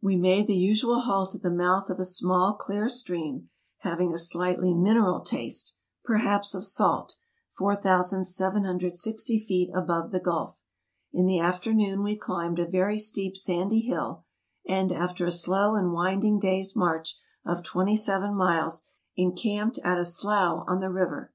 We 0.00 0.16
made 0.16 0.46
the 0.46 0.56
usual 0.56 1.00
halt 1.00 1.34
at 1.34 1.42
the 1.42 1.50
mouth 1.50 1.90
of 1.90 2.00
a 2.00 2.04
small, 2.06 2.54
clear 2.54 2.88
stream, 2.88 3.50
having 3.80 4.14
a 4.14 4.18
slightly 4.18 4.72
mineral 4.72 5.20
taste 5.20 5.74
(per 6.04 6.16
haps 6.16 6.54
of 6.54 6.64
salt), 6.64 7.18
4760 7.58 9.38
feet 9.40 9.68
above 9.74 10.10
the 10.10 10.20
Gulf. 10.20 10.62
In 11.12 11.26
the 11.26 11.40
afternoon 11.40 12.02
we 12.02 12.16
climbed 12.16 12.58
a 12.58 12.64
very 12.66 12.96
steep 12.96 13.36
sandy 13.36 13.80
hill; 13.80 14.24
and, 14.66 14.90
after 14.90 15.26
a 15.26 15.30
slow 15.30 15.74
and 15.74 15.92
winding 15.92 16.38
day's 16.38 16.74
march 16.74 17.18
of 17.44 17.62
twenty 17.62 17.94
seven 17.94 18.34
miles, 18.34 18.84
encamped 19.16 19.78
at 19.84 19.98
a 19.98 20.04
slough 20.06 20.64
on 20.66 20.80
the 20.80 20.88
river. 20.90 21.34